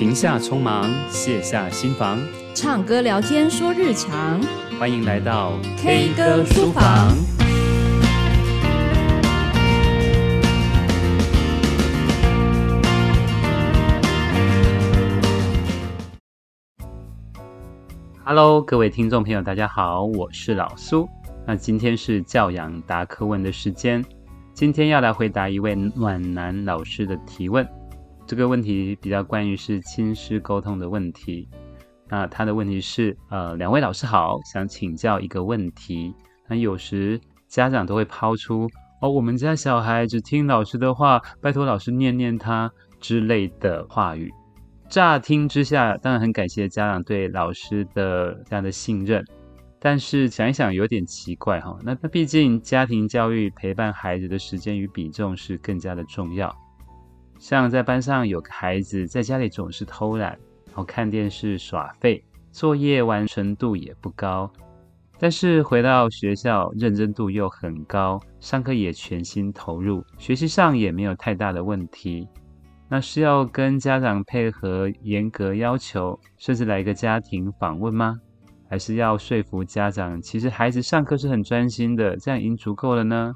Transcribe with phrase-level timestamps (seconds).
[0.00, 2.18] 停下匆忙，卸下心防，
[2.54, 4.40] 唱歌聊天说日常。
[4.78, 7.14] 欢迎来到 K 歌书房。
[18.24, 21.06] Hello，各位听众朋友，大家好，我是老苏。
[21.46, 24.02] 那今天是教养答课问的时间，
[24.54, 27.68] 今天要来回答一位暖男老师的提问。
[28.30, 31.48] 这个问题比较关于是亲师沟通的问题。
[32.08, 36.14] 那他的问题是，呃，两位老师好，想请教一个问题。
[36.46, 38.70] 那有时家长都会抛出，
[39.02, 42.70] 哦，我们家小孩只听老师的话，拜托老师念念他
[43.00, 44.30] 之类的话语。
[44.88, 49.24] 乍听之下，当然很感谢家长对老师的这样的信任，
[49.80, 51.76] 但是想一想有点奇怪哈。
[51.82, 56.56] 那那毕竟家庭教育陪伴孩子的时间与比重是更加的重要。
[57.40, 60.32] 像在班上有个孩子在家里总是偷懒，
[60.66, 64.48] 然后看电视耍废，作业完成度也不高，
[65.18, 72.28] 但是回到学校认真度又很高，上课也全心投入，学习上也没有太大的问题。
[72.90, 78.20] 那是要跟家长配合严格要求，甚至来一个家庭访问吗？
[78.68, 83.34] 还是要说服家长，其实孩子上课是很专心的，这样已经足够了呢？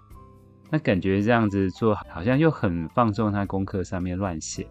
[0.75, 4.67] 那感觉这样子做好像又很放纵他功课上面乱写。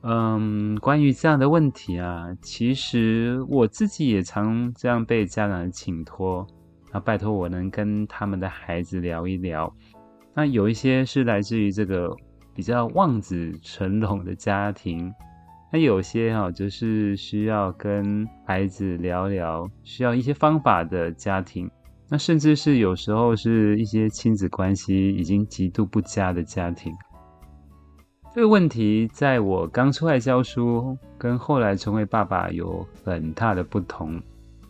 [0.00, 6.46] 嗯，关于这样的问题啊，其实我自己也常这样被家长请托，
[6.90, 9.70] 啊，拜托我能跟他们的孩子聊一聊。
[10.32, 12.10] 那有一些是来自于这个
[12.54, 15.12] 比较望子成龙的家庭，
[15.70, 21.70] 那有些哈就是需要跟孩子聊聊，需要一些方法的家庭。
[22.12, 26.92] 那甚至是有时候是一些亲子关系已经极度不佳的家庭。
[28.34, 34.20] 这个问题在我刚出来教书，跟后来成为爸爸有很大的不同。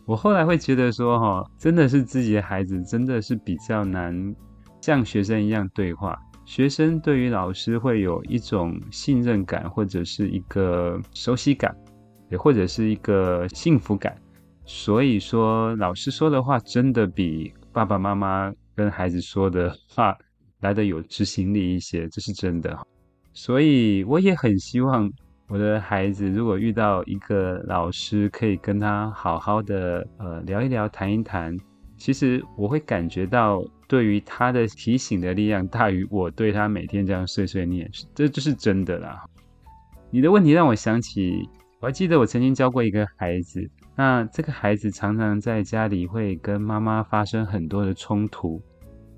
[0.05, 4.33] 我后来会觉得说，哈，真的是自己的孩子，真的是比较难
[4.79, 6.17] 像学生一样对话。
[6.45, 11.75] 学生对于老师会有一种信任感，或者是一个熟悉感，
[12.29, 14.15] 也或者是一个幸福感。
[14.65, 20.17] 所以说，老师说的话真的比爸爸妈妈跟孩子说的话
[20.61, 22.77] 来得有执行力一些，这是真的。
[23.33, 25.11] 所以我也很希望
[25.47, 31.57] 我的孩子，如果遇到一个老师，可以跟他好好的呃聊一聊、谈一谈。
[31.97, 39.23] 其实我会感觉到，对于他的提醒的力量大于我对他每天这样碎碎念，这就是真的啦。
[40.09, 41.47] 你的问题让我想起，
[41.79, 43.69] 我还记得我曾经教过一个孩子。
[43.95, 48.61] 那这个孩子常常在家里会跟妈妈发生很多的冲突，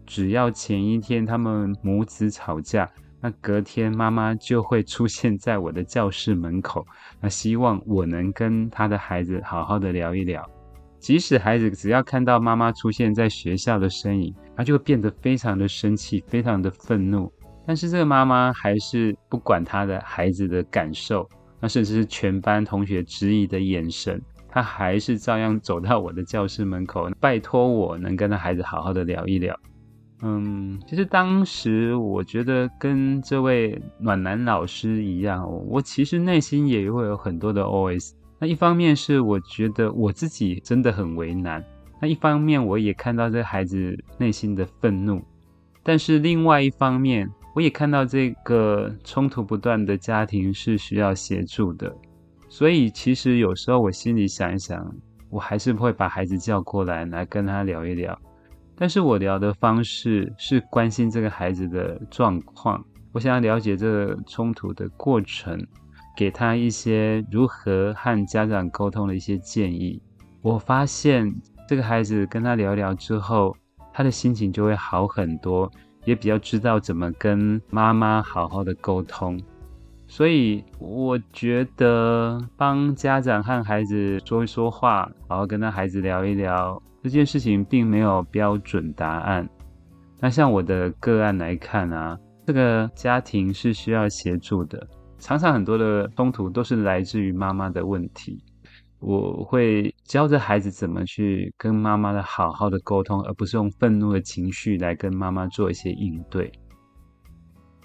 [0.06, 2.90] 只要前一天他们母子吵架，
[3.22, 6.86] 那隔天妈妈就会出现在我的教室门口，
[7.22, 10.46] 那希望我能跟他的孩子好好的聊一聊。
[11.00, 17.32] 即使孩子只要看到妈妈出现在学校的身影，他就会变得非常的生气，非常的愤怒，
[17.66, 21.30] 但是这个妈妈还是不管他的孩子的感受，
[21.62, 24.22] 那甚至是全班同学质疑的眼神。
[24.56, 29.54] 他还是照样走到我的教室门口，拜托我能跟他孩子好好的聊一聊。
[30.22, 38.14] 嗯，其实当时我觉得跟这位暖男老师一样，我其实内心也会有很多的 OS。
[38.40, 41.62] 那一方面是我觉得我自己真的很为难，
[42.02, 45.22] 那一方面我也看到这孩子内心的愤怒，
[45.84, 51.94] 但是另外一方面，我也看到这个冲突不断的家庭是需要协助的。
[52.48, 54.94] 所以，其实有时候我心里想一想，
[55.30, 58.18] 我还是会把孩子叫过来，来跟他聊一聊。
[58.78, 65.60] 但是我聊的方式是关心这个孩子的状况，我想要了解这个冲突的过程，
[66.16, 70.02] 给他一些如何和家长沟通的一些建议。
[70.42, 71.34] 我发现
[71.68, 73.56] 这个孩子跟他聊聊之后，
[73.94, 75.72] 他的心情就会好很多，
[76.04, 79.42] 也比较知道怎么跟妈妈好好的沟通。
[80.16, 89.46] 所以我觉得帮家长和孩子说一说话，然后跟他孩子聊一聊这件事情，并没有标准答案。
[90.22, 92.18] 那像我的个案来看啊，
[92.48, 98.42] 这个家庭是需要协助的，常常很多的冲突都是来自于妈妈的问题。
[99.02, 106.50] 我会教着孩子怎么去跟妈妈的好好的沟通，而不是用愤怒的情绪来跟妈妈做一些应对。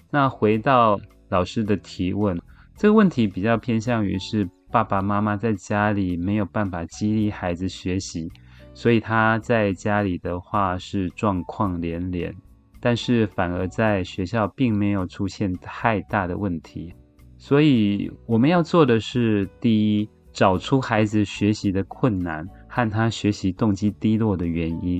[0.09, 0.97] 那回到。
[1.31, 2.39] 老师的提问，
[2.75, 8.29] 这个问题比较偏向于是爸爸妈妈在家里没有办法激励孩子学习，
[8.73, 12.35] 所以他在家里的话是状况连连，
[12.81, 16.93] 但是反而在学校并没有出现太大的问题，
[17.37, 24.99] 所以我们要做的是：第一，找出孩子学习的困难和他学习动机低落的原因；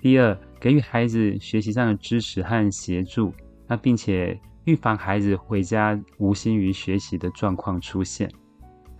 [0.00, 3.32] 第二，给予孩子学习上的支持和协助，
[3.68, 8.30] 那并且预防孩子回家无心于学习的状况出现。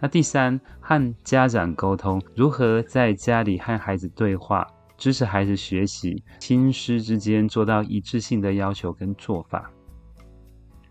[0.01, 4.67] 那第三，和家长沟通，如何在家里和孩子对话，
[4.97, 9.71] 支持孩子学习，亲师之间做到一致性的要求跟做法。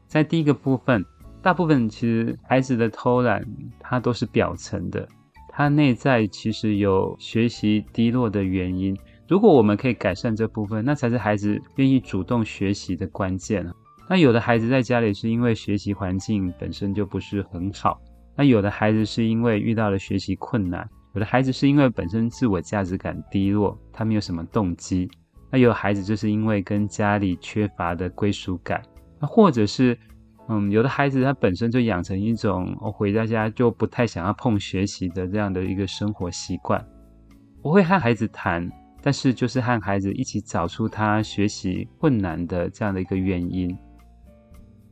[0.08, 1.04] 在第一个部分，
[1.42, 3.46] 大部分其实孩子的偷懒，
[3.80, 5.06] 它都是表层的，
[5.50, 8.98] 他内在其实有学习低落的原因。
[9.28, 13.70] 如果我们可以改善这部分，那才是孩子愿意主动学习的关键。
[14.12, 17.98] 那有的孩子在家里是因为学习环境本身就不是很好。
[18.36, 25.10] 那有的孩子是因为遇到了学习困难，有的孩子是因为本身自我价值感低落，他没有什么动机。
[25.50, 28.82] 那有孩子就是因为跟家里缺乏的归属感，
[29.18, 29.98] 那或者是，
[30.50, 36.86] 嗯，有的孩子他本身就养成一种我回到家就不太想要碰学习的这样的一个生活习惯。
[37.62, 38.70] 我会和孩子谈，
[39.02, 43.74] 但是就是和孩子一起找出他学习困难的这样的一个原因。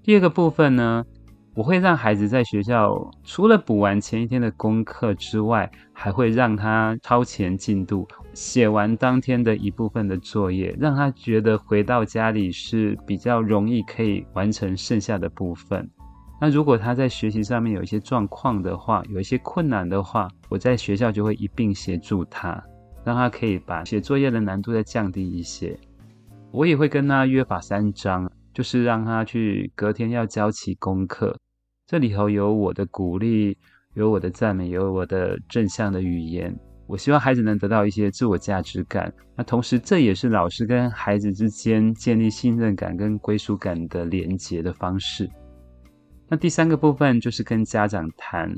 [0.09, 1.05] 第二个部分呢，
[1.53, 15.87] 我会让孩子在学校除了补完前一天的功课之外，还会让他超前进度，写完当天的一部分的作业，让他觉得回到家里是比较容易可以完成剩下的部分。
[16.41, 22.59] 那如果他在学习上面有一些状况的话，有一些困难的话，我在学校就会一并协助他，
[23.03, 25.79] 让他可以把写作业的难度再降低一些。
[26.49, 28.27] 我也会跟他约法三章，
[28.59, 31.33] 就是让他去隔天要交齐功课。
[31.87, 33.57] 这里头有我的鼓励，
[33.93, 36.53] 有我的赞美，有我的正向的语言。
[36.85, 39.13] 我希望孩子能得到一些自我价值感。
[39.33, 45.29] 那同时，这也是老师跟孩子之间建立信任感跟归属感的连结的方式。
[46.27, 48.53] 那第三个部分就是跟家长谈，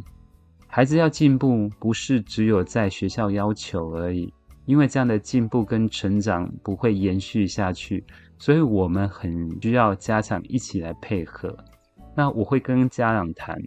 [0.65, 4.33] 孩子要进步，不是只有在学校要求而已，
[4.65, 8.03] 因为这样的进步跟成长不会延续下去，
[8.37, 11.55] 所以我们很需要家长一起来配合。
[12.15, 13.61] 那我会跟家长谈，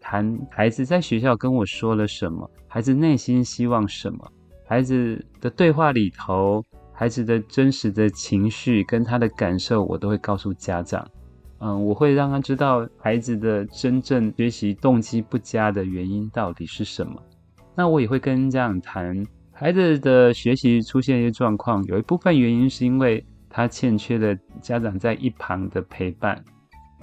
[0.00, 4.32] 谈孩子在学校跟我说了什么，孩子内心希望什么，
[4.66, 6.62] 孩子的对话里头，
[6.92, 11.06] 孩子的真实的情绪跟他的感受，我都会告诉家长。
[11.58, 17.22] 嗯，我会让他知道孩子的真正学习动机不佳的原因到底是什么。
[17.74, 19.26] 那我也会跟家长谈，
[19.58, 26.44] 孩子的学习出现一些状况，有一部分原因是因为他欠缺了家长在一旁的陪伴。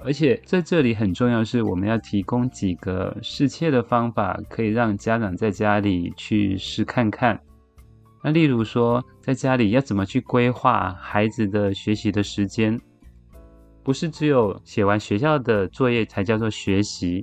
[0.04, 7.36] 而且在这里很重要的是，我们要提供几个适切的方法，可以让家长在家里去试看看。
[8.22, 12.80] 那例如说，在家里要怎么去规划孩子的学习的时间？
[13.82, 17.20] 不是只有写完学校的作业才叫做学习，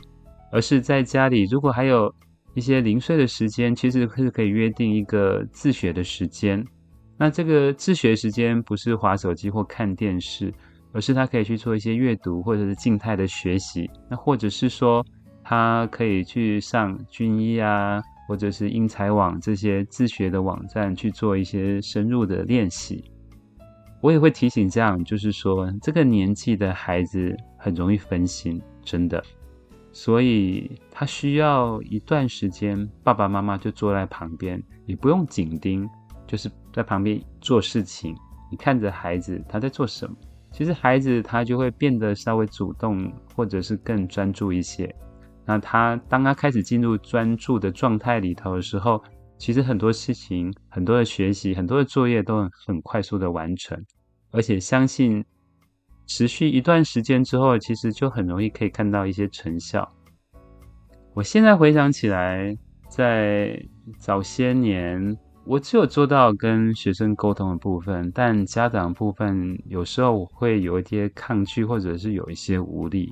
[0.51, 2.13] 而是在家里如果还有
[2.53, 6.65] 一些零碎的时间，其实是可以约定一个自学的时间。
[7.18, 10.53] 那这个自学时间不是划手机或看电视。
[10.94, 15.01] 而是他可以去做一些阅读，或者是静态的学习，那或者是说，
[15.42, 23.06] 他可以去上军医啊，或者是英才网这些自学的网站去做一些深入的练习。
[24.01, 29.24] 我也会提醒这样，就是说，这个年纪的孩子很容易分心，真的，
[29.94, 35.88] 所以他需要一段时间，爸爸妈妈就坐在旁边，也不用紧盯，
[36.26, 38.16] 就是在旁边做事情，
[38.50, 40.16] 你看着孩子他在做什么。
[40.52, 44.94] 其实孩子他就会变得稍微主动，或者是更专注一些。
[45.45, 49.02] 那他当他开始进入专注的状态里头的时候，
[49.38, 53.81] 其实很多事情、很多的学习、很多的作业都很快速的完成。
[54.31, 55.24] 而且相信
[56.13, 59.89] 持续一段时间之后，其实就很容易可以看到一些成效。
[61.13, 62.53] 我现在回想起来，
[62.89, 63.57] 在
[63.97, 65.18] 早些年。
[65.45, 73.11] 我只有做到跟学生沟通的部分，但家长部分有时候我会有一些抗拒，或者是有一些无力。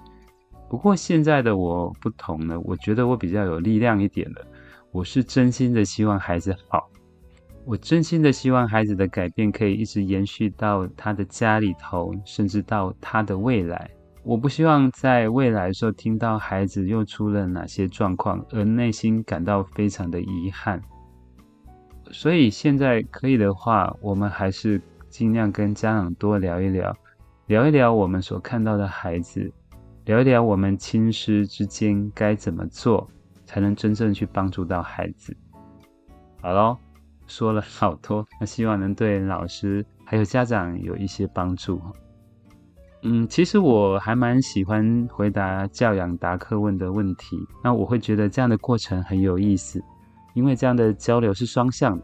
[0.70, 4.46] 不过现在的我不同了，我觉得我比较有力量一点了。
[4.92, 6.90] 我是真心的希望孩子好，
[7.70, 13.88] 我真心的希望孩子的改变可以一直延续到他的家里头，甚至到他的未来。
[14.24, 20.82] 我不希望在未来的时候听到孩子又出了哪些状况，而内心感到非常的遗憾。
[22.10, 26.92] 所以现在可以的话，我们还是尽量跟家长多聊一聊，
[27.46, 29.48] 聊一聊我们所看到的孩子，
[30.06, 33.08] 聊一聊我们亲师之间该怎么做，
[33.46, 35.38] 才能真正去帮助到孩子。
[36.42, 36.76] 好喽，
[37.30, 41.82] 说了好多，那希望能对老师还有家长有一些帮助。
[43.04, 49.82] 嗯，其实我还蛮喜欢回答教养达客问的问题，那我会觉得这样的过程很有意思，
[50.34, 52.04] 因为这样的交流是双向的。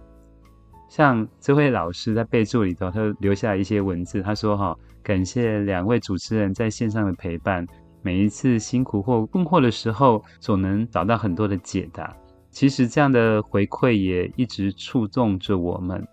[0.87, 7.65] 像这位老师在备注里头，他留下一些文字，他说：“哈，感谢两位主持人在线上的陪伴，
[8.01, 12.15] 每一次辛苦或困惑的时候，总能找到很多的解答。
[12.55, 16.03] 其实这样的回馈也一直触动着我们。”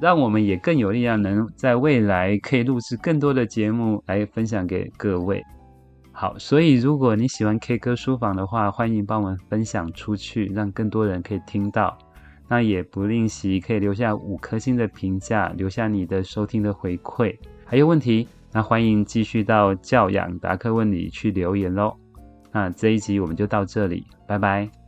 [0.00, 5.44] 让我们也更有力量，能在未来可以录制更多的节目来分享给各位。
[6.10, 11.98] 好，所以如果你喜欢 K 歌书房的话，欢迎帮我们分享出去，让更多人可以听到。
[12.48, 17.36] 那也不吝惜可以留下五颗星的评价，留下你的收听的回馈。
[17.66, 21.94] 还有问题，那欢迎继续到教养答客问里去留言喽。
[22.50, 24.81] 那这一集我们就到这里，拜拜。